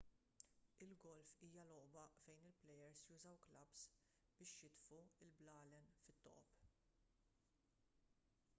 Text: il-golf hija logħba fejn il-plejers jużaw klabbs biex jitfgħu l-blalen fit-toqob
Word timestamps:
il-golf 0.83 1.33
hija 1.47 1.65
logħba 1.71 2.05
fejn 2.13 2.47
il-plejers 2.51 3.03
jużaw 3.11 3.37
klabbs 3.45 3.83
biex 4.39 4.57
jitfgħu 4.63 5.03
l-blalen 5.27 5.93
fit-toqob 6.07 6.73